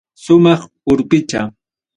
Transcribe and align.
Sumaq 0.23 0.61
urpicha. 0.91 1.41